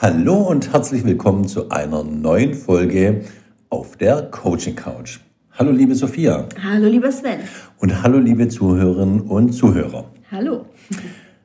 [0.00, 3.22] Hallo und herzlich willkommen zu einer neuen Folge
[3.68, 5.18] auf der Coaching Couch.
[5.58, 6.46] Hallo liebe Sophia.
[6.62, 7.40] Hallo lieber Sven.
[7.78, 10.04] Und hallo liebe Zuhörerinnen und Zuhörer.
[10.30, 10.66] Hallo.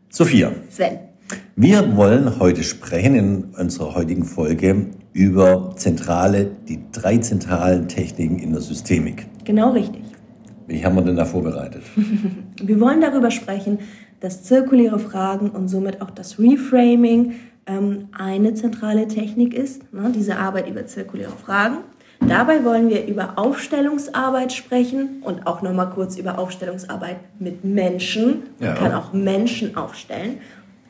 [0.10, 0.52] Sophia.
[0.70, 1.00] Sven.
[1.56, 8.52] Wir wollen heute sprechen in unserer heutigen Folge über zentrale, die drei zentralen Techniken in
[8.52, 9.26] der Systemik.
[9.46, 10.04] Genau richtig.
[10.68, 11.82] Wie haben wir denn da vorbereitet?
[12.62, 13.80] Wir wollen darüber sprechen,
[14.20, 17.34] dass zirkuläre Fragen und somit auch das Reframing
[17.66, 21.78] eine zentrale Technik ist, ne, diese Arbeit über zirkuläre Fragen.
[22.28, 28.44] Dabei wollen wir über Aufstellungsarbeit sprechen und auch nochmal kurz über Aufstellungsarbeit mit Menschen.
[28.60, 28.76] Man ja.
[28.76, 30.38] kann auch Menschen aufstellen.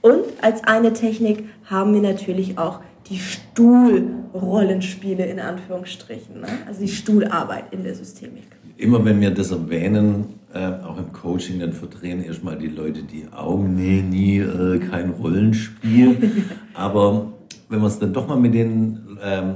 [0.02, 6.48] Und als eine Technik haben wir natürlich auch die Stuhlrollenspiele in Anführungsstrichen, ne?
[6.68, 8.44] also die Stuhlarbeit in der Systemik.
[8.78, 13.28] Immer wenn wir das erwähnen, äh, auch im Coaching, dann verdrehen erstmal die Leute die
[13.32, 13.76] Augen.
[13.76, 16.32] Nee, nie, äh, kein Rollenspiel.
[16.74, 17.34] Aber
[17.70, 19.56] wenn man es dann doch mal mit den ähm,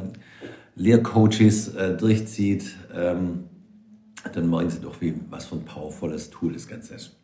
[0.76, 3.46] Lehrcoaches äh, durchzieht, ähm,
[4.34, 7.16] dann merken sie doch, wie, was für ein powervolles Tool das Ganze ist.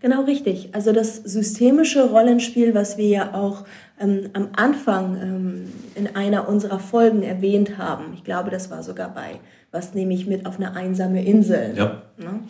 [0.00, 0.74] Genau richtig.
[0.74, 3.64] Also das systemische Rollenspiel, was wir ja auch
[3.98, 8.12] ähm, am Anfang ähm, in einer unserer Folgen erwähnt haben.
[8.14, 9.40] Ich glaube, das war sogar bei
[9.72, 11.72] Was nehme ich mit auf eine einsame Insel?
[11.76, 12.02] Ja.
[12.18, 12.40] Ne?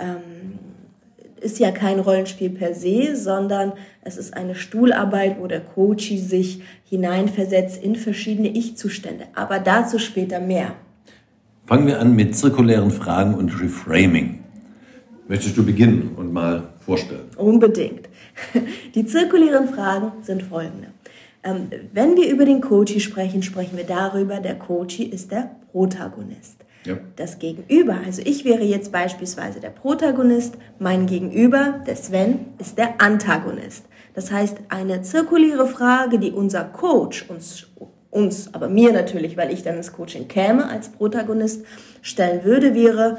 [0.00, 0.58] Ähm,
[1.40, 6.62] ist ja kein Rollenspiel per se, sondern es ist eine Stuhlarbeit, wo der Coach sich
[6.84, 9.26] hineinversetzt in verschiedene Ich-Zustände.
[9.34, 10.74] Aber dazu später mehr.
[11.66, 14.40] Fangen wir an mit zirkulären Fragen und Reframing.
[15.28, 17.30] Möchtest du beginnen und mal vorstellen?
[17.36, 18.08] Unbedingt.
[18.94, 20.88] Die zirkulären Fragen sind folgende.
[21.44, 26.61] Ähm, wenn wir über den Coachy sprechen, sprechen wir darüber, der Coachy ist der Protagonist.
[26.84, 26.98] Ja.
[27.16, 33.00] Das Gegenüber, also ich wäre jetzt beispielsweise der Protagonist, mein Gegenüber, der Sven, ist der
[33.00, 33.84] Antagonist.
[34.14, 37.68] Das heißt, eine zirkuläre Frage, die unser Coach uns,
[38.10, 41.64] uns, aber mir natürlich, weil ich dann ins Coaching käme als Protagonist,
[42.02, 43.18] stellen würde, wäre,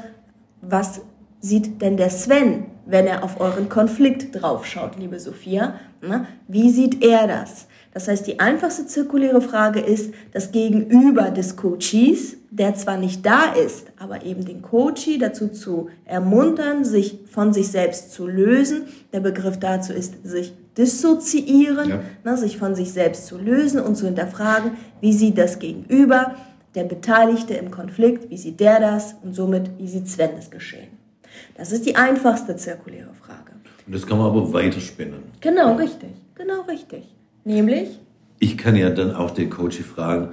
[0.60, 1.00] was
[1.44, 5.74] sieht denn der Sven, wenn er auf euren Konflikt draufschaut, liebe Sophia?
[6.48, 7.66] Wie sieht er das?
[7.92, 13.52] Das heißt, die einfachste zirkuläre Frage ist, das Gegenüber des Coaches, der zwar nicht da
[13.52, 18.84] ist, aber eben den Coachee dazu zu ermuntern, sich von sich selbst zu lösen.
[19.12, 22.00] Der Begriff dazu ist, sich dissoziieren, ja.
[22.24, 26.34] ne, sich von sich selbst zu lösen und zu hinterfragen, wie sieht das Gegenüber,
[26.74, 30.93] der Beteiligte im Konflikt, wie sieht der das und somit, wie sieht Sven das geschehen.
[31.56, 33.52] Das ist die einfachste zirkuläre Frage.
[33.86, 35.20] Und das kann man aber weiterspinnen.
[35.40, 36.10] Genau, richtig.
[36.34, 37.04] Genau, richtig.
[37.44, 37.98] Nämlich?
[38.38, 40.30] Ich kann ja dann auch den Coach fragen,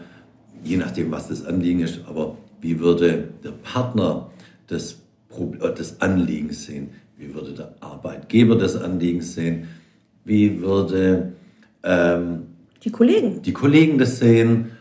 [0.64, 4.30] je nachdem, was das Anliegen ist, aber wie würde der Partner
[4.68, 4.94] das,
[5.32, 6.92] äh, das Anliegen sehen?
[7.18, 9.68] Wie würde der Arbeitgeber das Anliegen sehen?
[10.24, 11.34] Wie würde
[11.84, 12.48] ähm,
[12.84, 14.72] die Kollegen die Kollegen das sehen?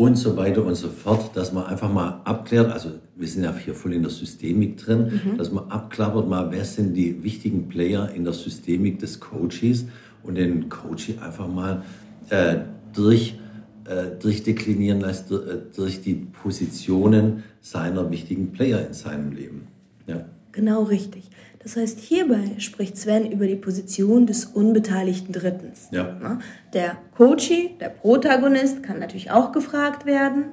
[0.00, 2.90] und so weiter und so fort, dass man einfach mal abklärt, also
[3.20, 5.36] wir sind ja hier voll in der Systemik drin, mhm.
[5.36, 9.84] dass man abklappert mal, wer sind die wichtigen Player in der Systemik des Coaches
[10.22, 11.82] und den Coach einfach mal
[12.30, 12.56] äh,
[12.94, 13.38] durch,
[13.84, 19.68] äh, durchdeklinieren lässt, äh, durch die Positionen seiner wichtigen Player in seinem Leben.
[20.06, 20.24] Ja.
[20.52, 21.24] Genau richtig.
[21.62, 25.88] Das heißt, hierbei spricht Sven über die Position des unbeteiligten Drittens.
[25.90, 26.38] Ja.
[26.72, 30.52] Der Coachie, der Protagonist, kann natürlich auch gefragt werden.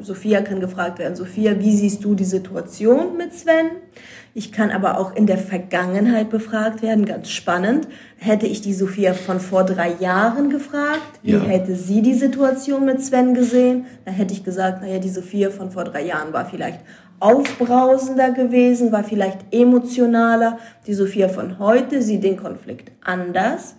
[0.00, 3.70] Sophia kann gefragt werden, Sophia, wie siehst du die Situation mit Sven?
[4.34, 7.86] Ich kann aber auch in der Vergangenheit befragt werden, ganz spannend.
[8.16, 11.40] Hätte ich die Sophia von vor drei Jahren gefragt, wie ja.
[11.40, 13.86] hätte sie die Situation mit Sven gesehen?
[14.04, 16.80] Da hätte ich gesagt, naja, die Sophia von vor drei Jahren war vielleicht
[17.20, 20.58] aufbrausender gewesen, war vielleicht emotionaler.
[20.86, 23.76] Die Sophia von heute sieht den Konflikt anders.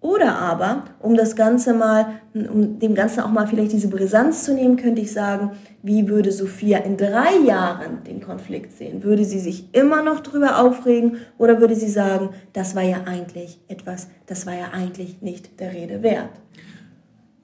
[0.00, 4.54] Oder aber, um das Ganze mal, um dem Ganzen auch mal vielleicht diese Brisanz zu
[4.54, 5.50] nehmen, könnte ich sagen,
[5.82, 9.02] wie würde Sophia in drei Jahren den Konflikt sehen?
[9.02, 13.58] Würde sie sich immer noch drüber aufregen oder würde sie sagen, das war ja eigentlich
[13.66, 16.30] etwas, das war ja eigentlich nicht der Rede wert?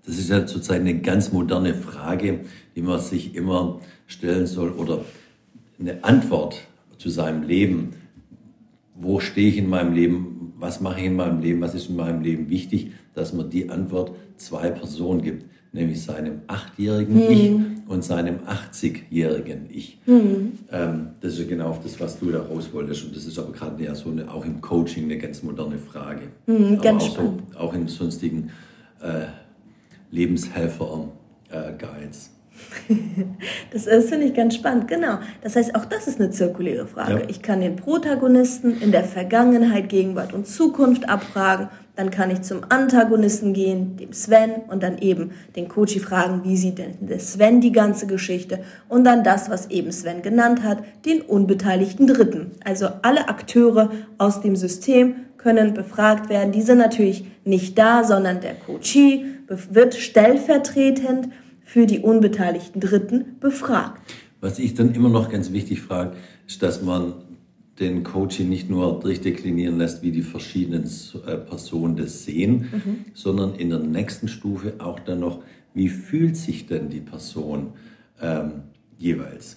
[0.07, 2.41] Das ist ja zurzeit eine ganz moderne Frage,
[2.77, 5.01] die man sich immer stellen soll oder
[5.79, 6.67] eine Antwort
[6.99, 7.95] zu seinem Leben.
[8.95, 10.53] Wo stehe ich in meinem Leben?
[10.59, 11.61] Was mache ich in meinem Leben?
[11.61, 12.93] Was ist in meinem Leben wichtig?
[13.15, 17.31] Dass man die Antwort zwei Personen gibt, nämlich seinem achtjährigen hm.
[17.31, 17.53] Ich
[17.89, 19.99] und seinem 80-jährigen Ich.
[20.07, 20.53] Hm.
[20.71, 23.05] Ähm, das ist genau das, was du da raus wolltest.
[23.05, 26.29] Und das ist aber gerade ja so eine, auch im Coaching eine ganz moderne Frage.
[26.47, 28.51] Hm, ganz auch, so, auch in sonstigen
[29.01, 29.27] äh,
[30.11, 32.34] Lebenshelfer-Guides.
[33.73, 34.89] Das ist, finde ich, ganz spannend.
[34.89, 35.19] Genau.
[35.43, 37.21] Das heißt, auch das ist eine zirkuläre Frage.
[37.23, 37.29] Ja.
[37.29, 42.61] Ich kann den Protagonisten in der Vergangenheit, Gegenwart und Zukunft abfragen Dann kann ich zum
[42.69, 47.61] Antagonisten gehen, dem Sven, und dann eben den Coach fragen, wie sieht denn der Sven
[47.61, 48.61] die ganze Geschichte?
[48.89, 52.53] Und dann das, was eben Sven genannt hat, den unbeteiligten Dritten.
[52.65, 56.53] Also alle Akteure aus dem System können befragt werden.
[56.53, 61.29] Die sind natürlich nicht da, sondern der Coachee wird stellvertretend
[61.65, 64.01] für die unbeteiligten Dritten befragt.
[64.41, 66.17] Was ich dann immer noch ganz wichtig frage,
[66.47, 67.15] ist, dass man
[67.81, 70.85] den Coaching nicht nur durchdeklinieren lässt, wie die verschiedenen
[71.27, 73.05] äh, Personen das sehen, mhm.
[73.15, 77.73] sondern in der nächsten Stufe auch dann noch, wie fühlt sich denn die Person
[78.21, 78.63] ähm,
[78.97, 79.57] jeweils.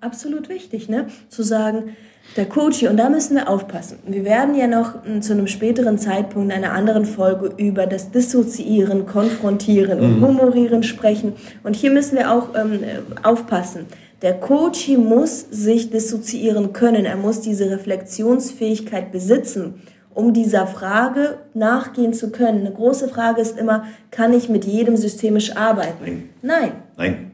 [0.00, 1.08] Absolut wichtig, ne?
[1.28, 1.96] Zu sagen,
[2.36, 3.98] der Coach, und da müssen wir aufpassen.
[4.06, 8.10] Wir werden ja noch hm, zu einem späteren Zeitpunkt in einer anderen Folge über das
[8.10, 10.26] Dissoziieren, Konfrontieren und mhm.
[10.26, 11.32] Humorieren sprechen.
[11.64, 12.80] Und hier müssen wir auch ähm,
[13.22, 13.86] aufpassen.
[14.22, 17.04] Der Coach muss sich dissoziieren können.
[17.04, 19.82] Er muss diese Reflexionsfähigkeit besitzen,
[20.12, 22.60] um dieser Frage nachgehen zu können.
[22.60, 26.00] Eine große Frage ist immer, kann ich mit jedem systemisch arbeiten?
[26.04, 26.22] Nein.
[26.42, 26.72] Nein.
[26.96, 27.30] Nein.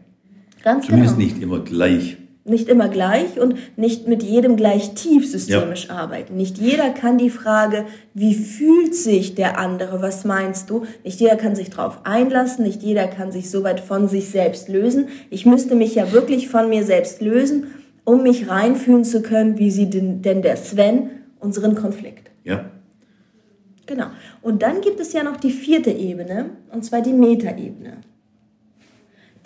[0.62, 1.26] Ganz Zumindest genau.
[1.26, 5.96] nicht immer gleich nicht immer gleich und nicht mit jedem gleich tief systemisch ja.
[5.96, 6.36] arbeiten.
[6.36, 10.84] Nicht jeder kann die Frage, wie fühlt sich der andere, was meinst du?
[11.04, 14.68] Nicht jeder kann sich darauf einlassen, nicht jeder kann sich so weit von sich selbst
[14.68, 15.08] lösen.
[15.30, 17.68] Ich müsste mich ja wirklich von mir selbst lösen,
[18.04, 21.08] um mich reinfühlen zu können, wie sieht denn, denn der Sven
[21.40, 22.30] unseren Konflikt.
[22.44, 22.66] Ja.
[23.86, 24.06] Genau.
[24.42, 27.98] Und dann gibt es ja noch die vierte Ebene, und zwar die Metaebene.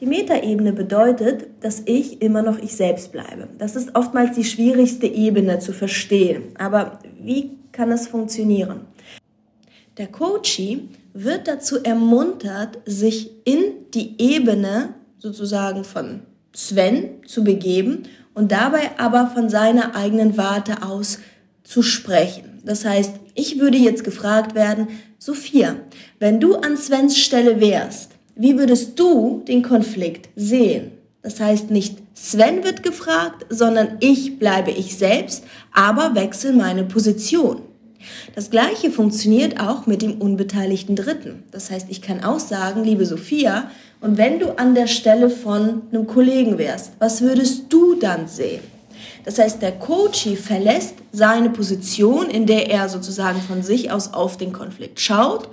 [0.00, 3.48] Die Metaebene bedeutet, dass ich immer noch ich selbst bleibe.
[3.58, 6.54] Das ist oftmals die schwierigste Ebene zu verstehen.
[6.56, 8.82] Aber wie kann es funktionieren?
[9.96, 10.82] Der Coachee
[11.14, 16.20] wird dazu ermuntert, sich in die Ebene sozusagen von
[16.54, 18.04] Sven zu begeben
[18.34, 21.18] und dabei aber von seiner eigenen Warte aus
[21.64, 22.62] zu sprechen.
[22.64, 25.76] Das heißt, ich würde jetzt gefragt werden, Sophia,
[26.20, 30.92] wenn du an Svens Stelle wärst, wie würdest du den Konflikt sehen?
[31.22, 35.42] Das heißt, nicht Sven wird gefragt, sondern ich bleibe ich selbst,
[35.74, 37.62] aber wechsle meine Position.
[38.36, 41.42] Das gleiche funktioniert auch mit dem unbeteiligten Dritten.
[41.50, 45.82] Das heißt, ich kann auch sagen, liebe Sophia, und wenn du an der Stelle von
[45.90, 48.62] einem Kollegen wärst, was würdest du dann sehen?
[49.24, 54.36] Das heißt, der Coachie verlässt seine Position, in der er sozusagen von sich aus auf
[54.36, 55.48] den Konflikt schaut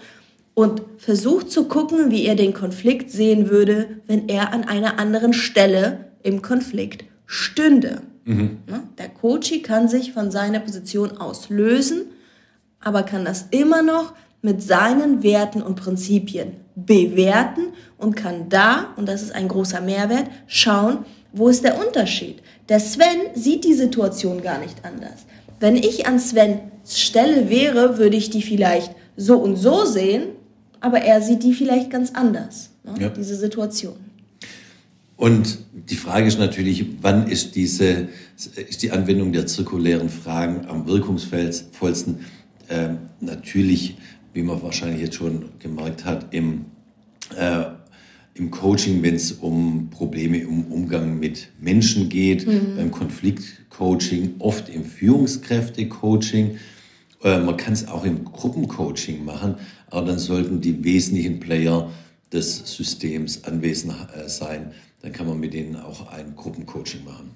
[0.56, 5.34] und versucht zu gucken, wie er den Konflikt sehen würde, wenn er an einer anderen
[5.34, 8.02] Stelle im Konflikt stünde.
[8.24, 8.58] Mhm.
[8.66, 8.84] Ne?
[8.98, 12.06] Der Coach kann sich von seiner Position aus lösen,
[12.80, 19.08] aber kann das immer noch mit seinen Werten und Prinzipien bewerten und kann da, und
[19.08, 22.42] das ist ein großer Mehrwert, schauen, wo ist der Unterschied.
[22.70, 25.26] Der Sven sieht die Situation gar nicht anders.
[25.60, 30.35] Wenn ich an Svens Stelle wäre, würde ich die vielleicht so und so sehen
[30.86, 32.94] aber er sieht die vielleicht ganz anders, ne?
[33.00, 33.10] ja.
[33.10, 33.96] diese Situation.
[35.18, 38.10] Und die Frage ist natürlich, wann ist diese,
[38.70, 42.20] ist die Anwendung der zirkulären Fragen am wirkungsvollsten?
[42.70, 43.98] Ähm, natürlich,
[44.34, 46.66] wie man wahrscheinlich jetzt schon gemerkt hat, im,
[47.36, 47.64] äh,
[48.36, 52.76] im Coaching, wenn es um Probleme im Umgang mit Menschen geht, mhm.
[52.78, 56.52] beim Konfliktcoaching, oft im Führungskräftecoaching.
[56.52, 56.75] Äh,
[57.26, 59.56] man kann es auch im Gruppencoaching machen,
[59.90, 61.90] aber dann sollten die wesentlichen Player
[62.32, 64.72] des Systems anwesend äh, sein.
[65.02, 67.32] Dann kann man mit denen auch ein Gruppencoaching machen.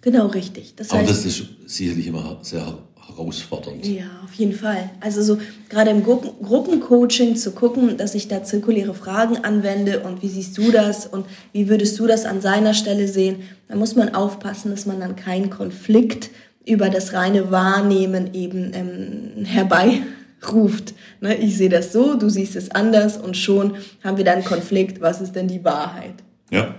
[0.00, 0.74] Genau, richtig.
[0.76, 3.86] Das heißt, aber das ist sicherlich immer sehr herausfordernd.
[3.86, 4.90] Ja, auf jeden Fall.
[5.00, 10.22] Also so gerade im Gruppen Gruppencoaching zu gucken, dass ich da zirkuläre Fragen anwende und
[10.22, 13.94] wie siehst du das und wie würdest du das an seiner Stelle sehen, da muss
[13.94, 16.30] man aufpassen, dass man dann keinen Konflikt
[16.66, 20.94] über das reine Wahrnehmen eben ähm, herbeiruft.
[21.20, 21.36] Ne?
[21.36, 25.00] Ich sehe das so, du siehst es anders und schon haben wir dann Konflikt.
[25.00, 26.14] Was ist denn die Wahrheit?
[26.50, 26.74] Ja.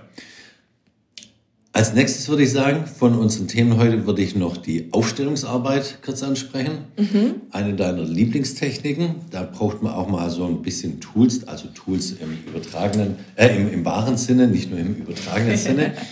[1.76, 6.22] Als nächstes würde ich sagen, von unseren Themen heute würde ich noch die Aufstellungsarbeit kurz
[6.22, 6.78] ansprechen.
[6.96, 7.34] Mhm.
[7.50, 9.16] Eine deiner Lieblingstechniken.
[9.30, 13.70] Da braucht man auch mal so ein bisschen Tools, also Tools im übertragenen, äh, im,
[13.70, 15.92] im wahren Sinne, nicht nur im übertragenen Sinne.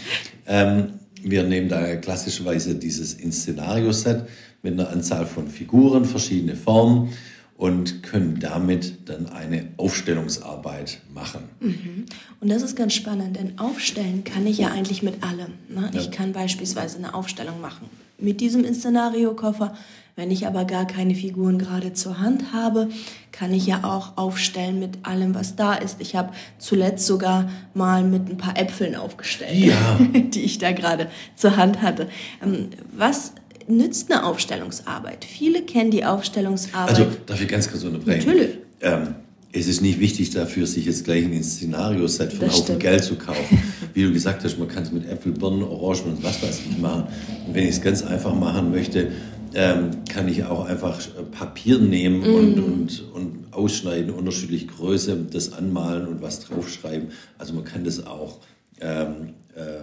[0.47, 0.89] Ähm,
[1.25, 4.27] wir nehmen da klassischerweise dieses Inszenario-Set
[4.63, 7.11] mit einer Anzahl von Figuren, verschiedene Formen
[7.57, 11.45] und können damit dann eine Aufstellungsarbeit machen.
[11.61, 12.05] Mhm.
[12.41, 15.53] Und das ist ganz spannend, denn aufstellen kann ich ja eigentlich mit allem.
[15.69, 15.91] Ne?
[15.93, 16.01] Ja.
[16.01, 17.89] Ich kann beispielsweise eine Aufstellung machen
[18.19, 19.75] mit diesem Szenario-Koffer.
[20.17, 22.89] Wenn ich aber gar keine Figuren gerade zur Hand habe,
[23.33, 26.01] kann ich ja auch aufstellen mit allem, was da ist.
[26.01, 29.99] Ich habe zuletzt sogar mal mit ein paar Äpfeln aufgestellt, ja.
[30.15, 32.09] die ich da gerade zur Hand hatte.
[32.45, 33.33] Ähm, was
[33.67, 35.25] nützt eine Aufstellungsarbeit?
[35.25, 36.91] Viele kennen die Aufstellungsarbeit.
[36.91, 38.29] Also, darf ich ganz kurz unterbrechen?
[38.29, 38.59] Natürlich.
[38.83, 39.15] Ähm,
[39.57, 43.63] es ist nicht wichtig dafür, sich jetzt gleich ein Szenario-Set von Haufen Geld zu kaufen.
[43.95, 46.79] Wie du gesagt hast, man kann es mit Äpfel, Birnen, Orangen und was weiß ich
[46.79, 47.05] machen.
[47.47, 49.13] Und wenn ich es ganz einfach machen möchte,
[49.55, 52.35] ähm, kann ich auch einfach Papier nehmen mm.
[52.35, 57.11] und, und, und ausschneiden, unterschiedlich Größe, das anmalen und was draufschreiben.
[57.39, 58.41] Also man kann das auch
[58.81, 59.81] ähm, äh, äh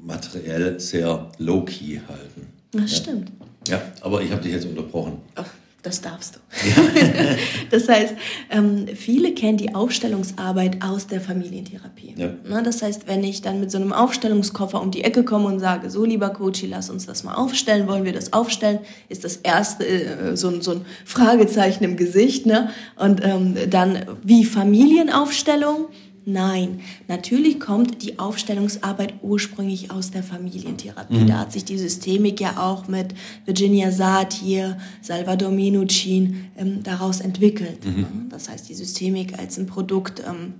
[0.00, 2.48] materiell sehr low-key halten.
[2.72, 2.96] Das ja.
[2.96, 3.32] stimmt.
[3.68, 5.18] Ja, aber ich habe dich jetzt unterbrochen.
[5.36, 5.46] Ach,
[5.82, 6.68] das darfst du.
[6.68, 7.36] Ja.
[7.70, 8.14] das heißt,
[8.50, 12.14] ähm, viele kennen die Aufstellungsarbeit aus der Familientherapie.
[12.16, 12.30] Ja.
[12.44, 15.60] Na, das heißt, wenn ich dann mit so einem Aufstellungskoffer um die Ecke komme und
[15.60, 19.36] sage, so lieber Coach, lass uns das mal aufstellen, wollen wir das aufstellen, ist das
[19.36, 22.44] erste äh, so, so ein Fragezeichen im Gesicht.
[22.44, 22.70] Ne?
[22.96, 25.86] Und ähm, dann wie Familienaufstellung
[26.30, 31.20] Nein, natürlich kommt die Aufstellungsarbeit ursprünglich aus der Familientherapie.
[31.20, 31.26] Mhm.
[31.26, 33.14] Da hat sich die Systemik ja auch mit
[33.46, 37.82] Virginia Satir, Salvador Minuchin ähm, daraus entwickelt.
[37.86, 38.28] Mhm.
[38.28, 40.52] Das heißt, die Systemik als ein Produkt ähm,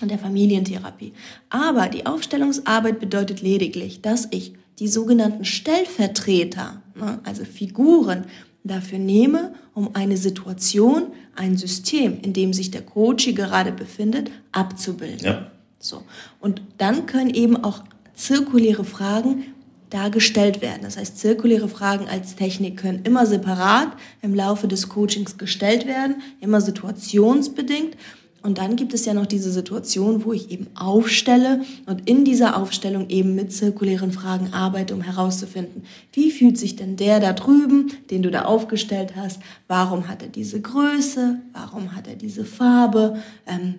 [0.00, 1.12] der Familientherapie.
[1.48, 8.26] Aber die Aufstellungsarbeit bedeutet lediglich, dass ich die sogenannten Stellvertreter, ne, also Figuren,
[8.64, 15.26] dafür nehme, um eine Situation, ein System, in dem sich der Coach gerade befindet, abzubilden.
[15.26, 15.50] Ja.
[15.78, 16.02] So.
[16.40, 17.82] Und dann können eben auch
[18.14, 19.44] zirkuläre Fragen
[19.88, 20.82] dargestellt werden.
[20.82, 23.88] Das heißt, zirkuläre Fragen als Technik können immer separat
[24.22, 27.96] im Laufe des Coachings gestellt werden, immer situationsbedingt.
[28.42, 32.56] Und dann gibt es ja noch diese Situation, wo ich eben aufstelle und in dieser
[32.56, 35.82] Aufstellung eben mit zirkulären Fragen arbeite, um herauszufinden,
[36.14, 40.28] wie fühlt sich denn der da drüben, den du da aufgestellt hast, warum hat er
[40.28, 43.74] diese Größe, warum hat er diese Farbe, ähm,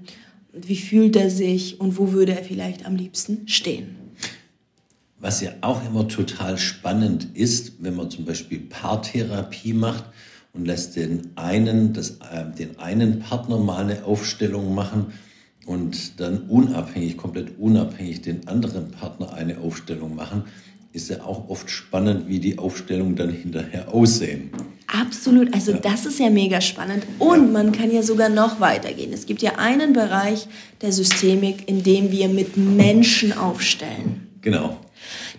[0.54, 1.80] wie fühlt er sich?
[1.80, 3.96] Und wo würde er vielleicht am liebsten stehen.
[5.18, 10.06] Was ja auch immer total spannend ist, wenn man zum Beispiel Paartherapie macht,
[10.54, 15.14] und lässt den einen, das, äh, den einen Partner mal eine Aufstellung machen
[15.66, 20.44] und dann unabhängig, komplett unabhängig den anderen Partner eine Aufstellung machen,
[20.94, 24.50] ist ja auch oft spannend, wie die Aufstellungen dann hinterher aussehen.
[24.88, 25.78] Absolut, also ja.
[25.78, 27.52] das ist ja mega spannend und ja.
[27.52, 29.14] man kann ja sogar noch weitergehen.
[29.14, 30.48] Es gibt ja einen Bereich
[30.82, 34.28] der Systemik, in dem wir mit Menschen aufstellen.
[34.42, 34.78] Genau.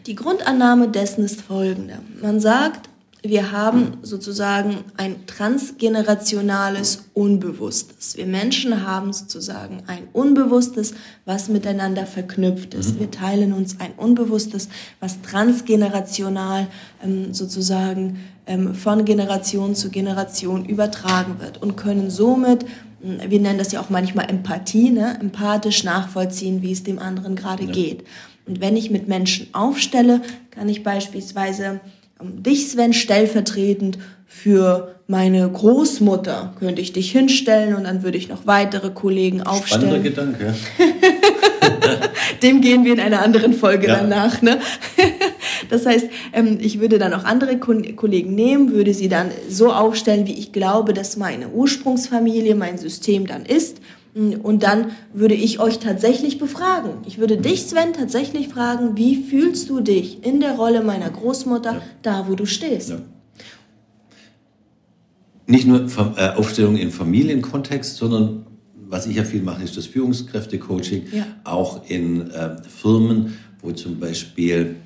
[0.07, 1.99] Die Grundannahme dessen ist folgende.
[2.21, 2.89] Man sagt,
[3.25, 8.17] wir haben sozusagen ein transgenerationales Unbewusstes.
[8.17, 12.95] Wir Menschen haben sozusagen ein Unbewusstes, was miteinander verknüpft ist.
[12.95, 13.01] Mhm.
[13.01, 16.67] Wir teilen uns ein Unbewusstes, was transgenerational
[17.05, 22.67] ähm, sozusagen ähm, von Generation zu Generation übertragen wird und können somit
[23.03, 25.17] hm, wir nennen das ja auch manchmal Empathie, ne?
[25.21, 27.73] empathisch nachvollziehen, wie es dem anderen gerade ja.
[27.73, 28.05] geht.
[28.47, 31.81] Und wenn ich mit Menschen aufstelle, kann ich beispielsweise
[32.23, 38.47] dich, Sven, stellvertretend für meine Großmutter könnte ich dich hinstellen und dann würde ich noch
[38.47, 40.03] weitere Kollegen aufstellen.
[40.03, 40.55] Spannender Gedanke.
[42.43, 43.99] Dem gehen wir in einer anderen Folge ja.
[43.99, 44.43] danach.
[44.43, 44.59] Ne?
[45.71, 50.27] Das heißt, ähm, ich würde dann auch andere Kollegen nehmen, würde sie dann so aufstellen,
[50.27, 53.79] wie ich glaube, dass meine Ursprungsfamilie, mein System dann ist
[54.15, 56.99] und dann würde ich euch tatsächlich befragen.
[57.07, 61.73] Ich würde dich, Sven, tatsächlich fragen, wie fühlst du dich in der Rolle meiner Großmutter,
[61.73, 61.83] ja.
[62.03, 62.91] da wo du stehst?
[62.91, 62.99] Ja.
[65.47, 71.05] Nicht nur äh, Aufstellung im Familienkontext, sondern was ich ja viel mache, ist das Führungskräftecoaching,
[71.13, 71.27] ja.
[71.45, 74.77] auch in äh, Firmen, wo zum Beispiel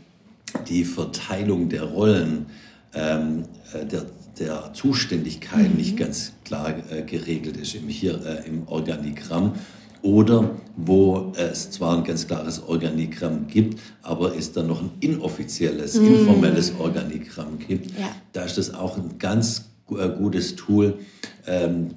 [0.69, 2.47] die Verteilung der Rollen
[2.95, 4.07] ähm, äh, der
[4.39, 5.77] der Zuständigkeit mhm.
[5.77, 9.55] nicht ganz klar äh, geregelt ist im, hier, äh, im Organigramm
[10.03, 15.95] oder wo es zwar ein ganz klares Organigramm gibt, aber es dann noch ein inoffizielles,
[15.95, 16.15] mhm.
[16.15, 17.91] informelles Organigramm gibt.
[17.99, 18.15] Ja.
[18.33, 20.99] Da ist das auch ein ganz äh, gutes Tool,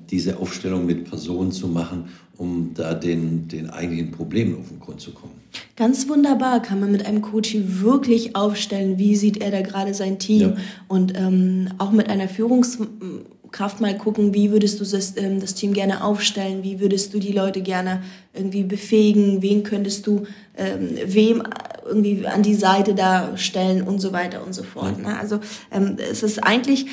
[0.09, 5.01] diese Aufstellung mit Personen zu machen, um da den, den eigentlichen Problemen auf den Grund
[5.01, 5.33] zu kommen.
[5.75, 10.19] Ganz wunderbar kann man mit einem Coach wirklich aufstellen, wie sieht er da gerade sein
[10.19, 10.53] Team ja.
[10.87, 15.73] und ähm, auch mit einer Führungskraft mal gucken, wie würdest du das, ähm, das, Team
[15.73, 18.03] gerne aufstellen, wie würdest du die Leute gerne
[18.33, 20.23] irgendwie befähigen, wen könntest du
[20.55, 21.43] ähm, wem
[21.85, 24.99] irgendwie an die Seite da stellen und so weiter und so fort.
[24.99, 25.17] Ne?
[25.17, 25.39] Also
[25.71, 26.85] ähm, es ist eigentlich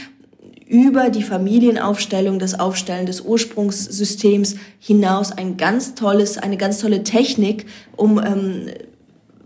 [0.69, 7.67] über die Familienaufstellung, das Aufstellen des Ursprungssystems hinaus ein ganz tolles, eine ganz tolle Technik,
[7.95, 8.69] um ähm,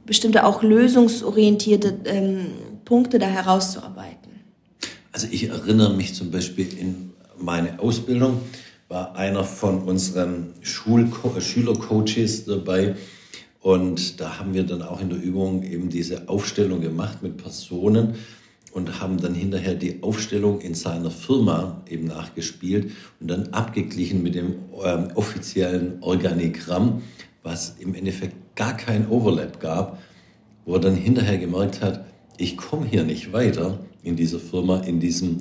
[0.06, 2.46] bestimmte auch lösungsorientierte ähm,
[2.84, 4.32] Punkte da herauszuarbeiten.
[5.12, 8.40] Also ich erinnere mich zum Beispiel in meine Ausbildung,
[8.88, 12.96] war einer von unseren Schulco Schülercoaches dabei
[13.60, 18.14] und da haben wir dann auch in der Übung eben diese Aufstellung gemacht mit Personen,
[18.72, 24.34] und haben dann hinterher die Aufstellung in seiner Firma eben nachgespielt und dann abgeglichen mit
[24.34, 27.02] dem ähm, offiziellen Organigramm,
[27.42, 29.98] was im Endeffekt gar kein Overlap gab,
[30.64, 32.04] wo er dann hinterher gemerkt hat,
[32.36, 35.38] ich komme hier nicht weiter in dieser Firma, in, diesem,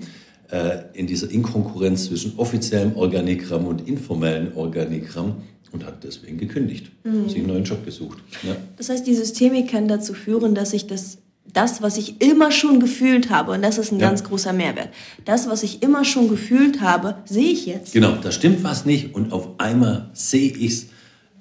[0.50, 7.30] äh, in dieser Inkonkurrenz zwischen offiziellem Organigramm und informellem Organigramm und hat deswegen gekündigt, mhm.
[7.30, 8.18] sich einen neuen Job gesucht.
[8.44, 8.56] Ja.
[8.78, 11.20] Das heißt, die Systemik kann dazu führen, dass ich das
[11.54, 14.08] das, was ich immer schon gefühlt habe, und das ist ein ja.
[14.08, 14.90] ganz großer Mehrwert.
[15.26, 17.94] Das, was ich immer schon gefühlt habe, sehe ich jetzt.
[17.94, 20.86] Genau, da stimmt was nicht und auf einmal sehe ich es,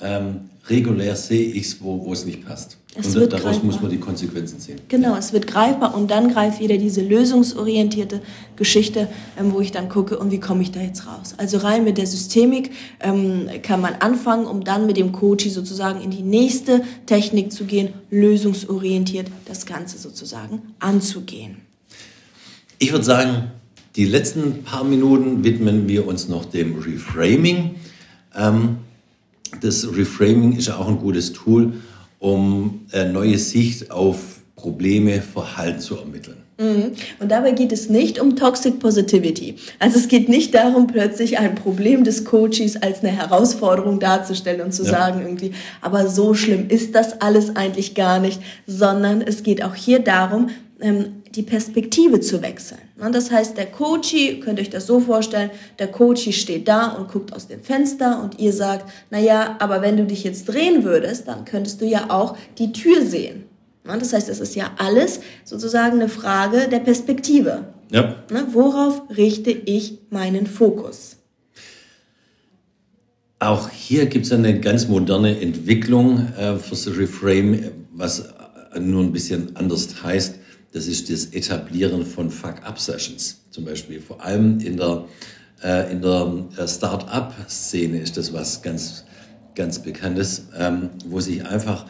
[0.01, 2.79] ähm, regulär sehe ich es, wo, wo es nicht passt.
[2.95, 3.65] Es und daraus greifbar.
[3.65, 4.81] muss man die Konsequenzen sehen.
[4.89, 8.21] Genau, es wird greifbar und dann greift wieder diese lösungsorientierte
[8.57, 9.09] Geschichte,
[9.39, 11.35] ähm, wo ich dann gucke, und wie komme ich da jetzt raus.
[11.37, 12.71] Also rein mit der Systemik
[13.01, 17.65] ähm, kann man anfangen, um dann mit dem Coach sozusagen in die nächste Technik zu
[17.65, 21.59] gehen, lösungsorientiert das Ganze sozusagen anzugehen.
[22.79, 23.51] Ich würde sagen,
[23.97, 27.77] die letzten paar Minuten widmen wir uns noch dem Reframing.
[28.35, 28.79] Ähm,
[29.61, 31.75] das Reframing ist ja auch ein gutes Tool,
[32.19, 34.19] um eine neue Sicht auf
[34.57, 36.39] Probleme, Verhalten zu ermitteln.
[36.61, 36.93] Mhm.
[37.21, 39.55] Und dabei geht es nicht um Toxic Positivity.
[39.79, 44.73] Also es geht nicht darum, plötzlich ein Problem des Coaches als eine Herausforderung darzustellen und
[44.73, 44.91] zu ja.
[44.91, 49.77] sagen irgendwie, aber so schlimm ist das alles eigentlich gar nicht, sondern es geht auch
[49.77, 50.49] hier darum,
[50.81, 52.81] ähm, die Perspektive zu wechseln.
[53.13, 57.11] Das heißt, der Coachy, könnt ihr euch das so vorstellen, der Coachy steht da und
[57.11, 60.85] guckt aus dem Fenster und ihr sagt, na ja, aber wenn du dich jetzt drehen
[60.85, 63.45] würdest, dann könntest du ja auch die Tür sehen.
[63.85, 67.65] Das heißt, es ist ja alles sozusagen eine Frage der Perspektive.
[67.91, 68.17] Ja.
[68.53, 71.17] Worauf richte ich meinen Fokus?
[73.39, 78.29] Auch hier gibt es eine ganz moderne Entwicklung äh, für das Reframe, was
[78.79, 80.39] nur ein bisschen anders heißt
[80.73, 84.01] das ist das Etablieren von Fuck-Up-Sessions zum Beispiel.
[84.01, 85.05] Vor allem in der,
[85.63, 89.05] äh, in der äh, Start-up-Szene ist das was ganz,
[89.55, 91.87] ganz Bekanntes, ähm, wo sich einfach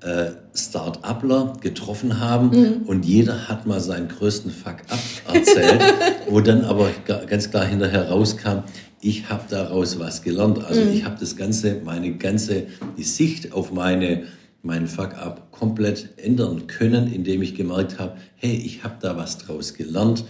[0.00, 2.82] äh, Start-upler getroffen haben mhm.
[2.86, 4.98] und jeder hat mal seinen größten Fuck-up
[5.32, 5.80] erzählt,
[6.28, 6.90] wo dann aber
[7.28, 8.64] ganz klar hinterher rauskam,
[9.00, 10.64] ich habe daraus was gelernt.
[10.64, 10.92] Also mhm.
[10.92, 14.24] ich habe das Ganze, meine ganze, die Sicht auf meine
[14.62, 19.74] meinen Fuck-up komplett ändern können, indem ich gemerkt habe, hey, ich habe da was draus
[19.74, 20.24] gelernt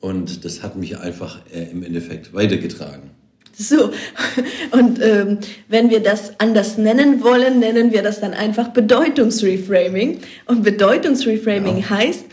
[0.00, 3.10] und das hat mich einfach äh, im Endeffekt weitergetragen.
[3.56, 3.92] So,
[4.70, 10.20] und ähm, wenn wir das anders nennen wollen, nennen wir das dann einfach Bedeutungsreframing.
[10.46, 11.90] Und Bedeutungsreframing ja.
[11.90, 12.24] heißt,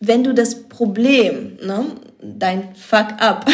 [0.00, 1.86] wenn du das Problem, ne,
[2.22, 3.46] dein Fuck up.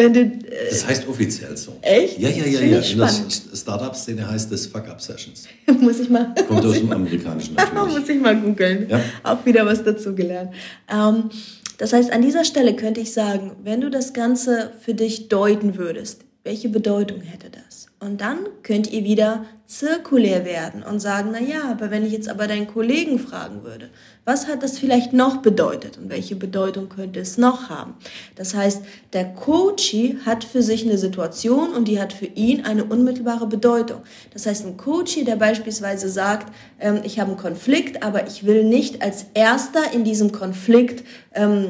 [0.00, 1.76] Wenn du, äh, das heißt offiziell so.
[1.82, 2.18] Echt?
[2.18, 2.80] Ja, ja, ja, ja.
[2.80, 3.08] In der
[3.54, 5.44] Startup-Szene heißt das Fuck up Sessions.
[5.80, 6.34] muss ich mal.
[6.48, 7.98] Kommt aus dem Amerikanischen natürlich.
[7.98, 8.88] muss ich mal googeln.
[8.88, 9.00] Ja?
[9.22, 10.52] Auch wieder was dazu gelernt.
[10.90, 11.30] Ähm,
[11.76, 15.76] das heißt, an dieser Stelle könnte ich sagen, wenn du das Ganze für dich deuten
[15.76, 17.89] würdest, welche Bedeutung hätte das?
[18.00, 22.28] Und dann könnt ihr wieder zirkulär werden und sagen, na ja, aber wenn ich jetzt
[22.28, 23.90] aber deinen Kollegen fragen würde,
[24.24, 27.94] was hat das vielleicht noch bedeutet und welche Bedeutung könnte es noch haben?
[28.34, 28.82] Das heißt,
[29.12, 34.02] der Coachie hat für sich eine Situation und die hat für ihn eine unmittelbare Bedeutung.
[34.32, 38.64] Das heißt, ein Coachie, der beispielsweise sagt, ähm, ich habe einen Konflikt, aber ich will
[38.64, 41.66] nicht als Erster in diesem Konflikt ähm,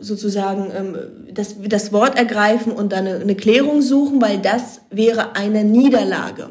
[0.00, 0.96] sozusagen ähm,
[1.32, 6.50] das, das Wort ergreifen und dann eine, eine Klärung suchen, weil das wäre eine Niederlage.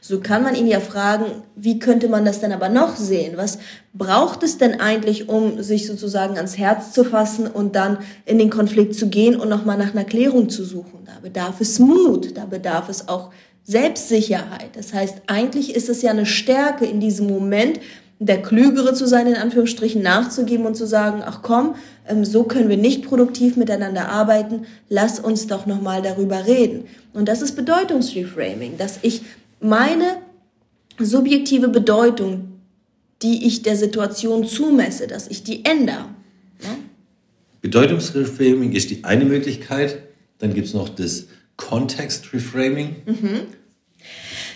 [0.00, 3.36] So kann man ihn ja fragen, wie könnte man das denn aber noch sehen?
[3.36, 3.58] Was
[3.92, 8.50] braucht es denn eigentlich, um sich sozusagen ans Herz zu fassen und dann in den
[8.50, 11.00] Konflikt zu gehen und nochmal nach einer Klärung zu suchen?
[11.04, 13.30] Da bedarf es Mut, da bedarf es auch
[13.64, 14.70] Selbstsicherheit.
[14.74, 17.78] Das heißt, eigentlich ist es ja eine Stärke in diesem Moment,
[18.22, 21.74] der Klügere zu sein, in Anführungsstrichen nachzugeben und zu sagen, ach komm,
[22.06, 26.84] ähm, so können wir nicht produktiv miteinander arbeiten, lass uns doch nochmal darüber reden.
[27.14, 29.22] Und das ist Bedeutungsreframing, dass ich
[29.58, 30.18] meine
[30.98, 32.60] subjektive Bedeutung,
[33.22, 36.04] die ich der Situation zumesse, dass ich die ändere.
[36.62, 36.76] Ja?
[37.62, 39.98] Bedeutungsreframing ist die eine Möglichkeit.
[40.38, 42.96] Dann gibt es noch das Context Reframing.
[43.06, 43.40] Mhm.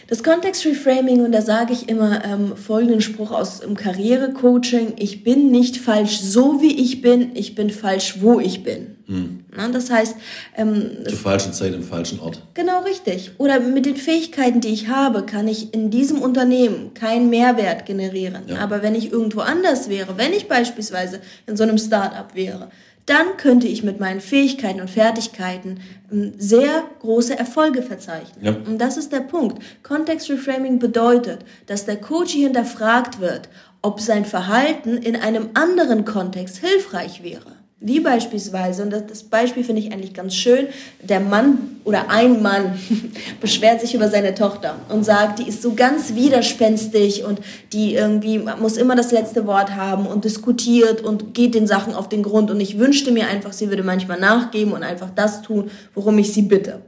[0.07, 0.25] Das
[0.65, 5.79] Reframing, und da sage ich immer ähm, folgenden Spruch aus dem Karrierecoaching, ich bin nicht
[5.79, 8.97] falsch so, wie ich bin, ich bin falsch, wo ich bin.
[9.07, 9.45] Hm.
[9.55, 10.17] Na, das heißt...
[10.57, 12.43] Ähm, Zur falschen Zeit im falschen Ort.
[12.55, 13.33] Genau, richtig.
[13.39, 18.43] Oder mit den Fähigkeiten, die ich habe, kann ich in diesem Unternehmen keinen Mehrwert generieren.
[18.47, 18.59] Ja.
[18.59, 22.71] Aber wenn ich irgendwo anders wäre, wenn ich beispielsweise in so einem Start-up wäre,
[23.07, 28.45] dann könnte ich mit meinen Fähigkeiten und Fertigkeiten ähm, sehr große Erfolge verzeichnen.
[28.45, 28.53] Ja.
[28.53, 29.63] Und das ist der Punkt.
[29.83, 33.49] Context Reframing bedeutet, dass der Coach hinterfragt wird,
[33.83, 37.64] ob sein Verhalten in einem anderen Kontext hilfreich wäre.
[37.87, 40.69] Wie beispielsweise, und das, Beispiel finde ich eigentlich ganz schön,
[41.03, 42.79] der Mann oder ein Mann
[43.43, 47.41] beschwert sich über seine Tochter und sagt, die ist so ganz widerspenstig und
[47.75, 52.09] die irgendwie muss immer das letzte Wort haben und diskutiert und geht den Sachen auf
[52.09, 52.51] den Grund.
[52.51, 56.33] Und ich wünschte mir einfach, sie würde manchmal nachgeben und einfach das tun, worum ich
[56.33, 56.81] sie bitte.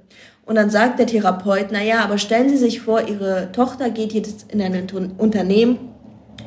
[0.46, 4.14] Und dann sagt der Therapeut, na ja, aber stellen Sie sich vor, Ihre Tochter geht
[4.14, 5.78] jetzt in ein Unternehmen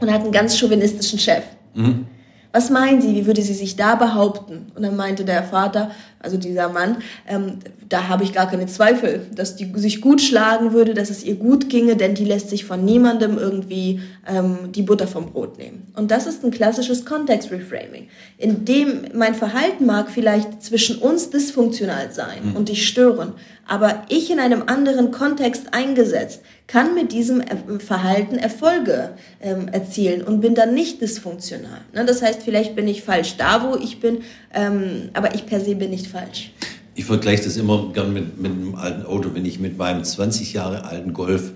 [0.02, 1.44] und hat einen ganz chauvinistischen Chef.
[1.76, 2.08] Mhm
[2.52, 4.72] was meinen Sie, wie würde sie sich da behaupten?
[4.76, 9.28] Und dann meinte der Vater, also dieser Mann, ähm, da habe ich gar keine Zweifel,
[9.34, 12.66] dass die sich gut schlagen würde, dass es ihr gut ginge, denn die lässt sich
[12.66, 15.88] von niemandem irgendwie ähm, die Butter vom Brot nehmen.
[15.96, 22.12] Und das ist ein klassisches Context-Reframing, in dem mein Verhalten mag vielleicht zwischen uns dysfunktional
[22.12, 22.56] sein mhm.
[22.56, 23.34] und dich stören,
[23.70, 27.44] aber ich in einem anderen Kontext eingesetzt kann mit diesem
[27.80, 31.82] Verhalten Erfolge ähm, erzielen und bin dann nicht dysfunktional.
[31.94, 32.06] Ne?
[32.06, 34.20] Das heißt, vielleicht bin ich falsch da, wo ich bin,
[34.54, 36.52] ähm, aber ich per se bin nicht falsch.
[36.96, 39.30] Ich vergleiche das immer gern mit, mit einem alten Auto.
[39.34, 41.54] Wenn ich mit meinem 20 Jahre alten Golf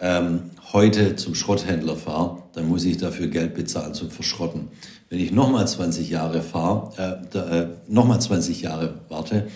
[0.00, 4.68] ähm, heute zum Schrotthändler fahre, dann muss ich dafür Geld bezahlen zum Verschrotten.
[5.10, 9.46] Wenn ich nochmal 20 Jahre fahre, äh, äh, nochmal 20 Jahre warte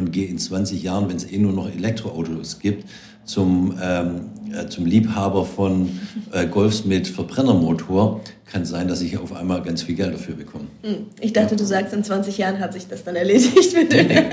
[0.00, 2.84] und gehe in 20 Jahren, wenn es eh nur noch Elektroautos gibt,
[3.24, 5.88] zum, ähm, äh, zum Liebhaber von
[6.32, 10.64] äh, Golfs mit Verbrennermotor, kann sein, dass ich auf einmal ganz viel Geld dafür bekomme.
[10.82, 13.54] Hm, ich dachte, du sagst, in 20 Jahren hat sich das dann erledigt.
[13.74, 14.26] nee, nee.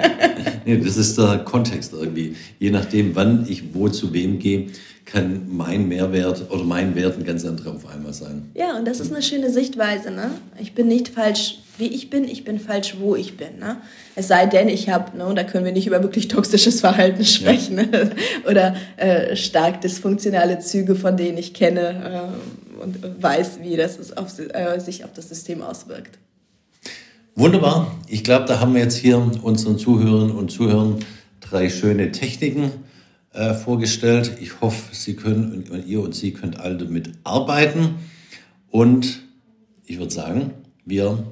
[0.65, 2.35] nee, das ist der Kontext irgendwie.
[2.57, 4.67] Je nachdem, wann ich wo zu wem gehe,
[5.05, 8.49] kann mein Mehrwert oder mein Wert ein ganz anderer auf einmal sein.
[8.55, 10.11] Ja, und das ist eine schöne Sichtweise.
[10.11, 10.31] Ne?
[10.59, 13.59] Ich bin nicht falsch, wie ich bin, ich bin falsch, wo ich bin.
[13.59, 13.77] Ne?
[14.15, 17.23] Es sei denn, ich habe, ne, und da können wir nicht über wirklich toxisches Verhalten
[17.23, 18.11] sprechen, ne?
[18.49, 22.31] oder äh, stark dysfunktionale Züge, von denen ich kenne.
[22.35, 26.17] Äh, und weiß, wie das auf, äh, sich auf das System auswirkt.
[27.35, 27.95] Wunderbar.
[28.07, 30.99] Ich glaube, da haben wir jetzt hier unseren Zuhörern und Zuhörern
[31.39, 32.71] drei schöne Techniken
[33.33, 34.37] äh, vorgestellt.
[34.41, 37.95] Ich hoffe, Sie können und ihr und Sie könnt alle damit arbeiten.
[38.69, 39.21] Und
[39.85, 40.51] ich würde sagen,
[40.85, 41.23] wir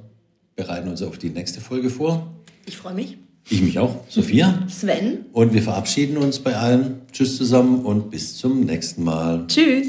[0.55, 2.31] bereiten uns auf die nächste Folge vor.
[2.65, 3.17] Ich freue mich.
[3.49, 3.99] Ich mich auch.
[4.09, 4.63] Sophia.
[4.67, 5.25] Sven.
[5.31, 7.01] Und wir verabschieden uns bei allen.
[7.11, 9.45] Tschüss zusammen und bis zum nächsten Mal.
[9.47, 9.87] Tschüss.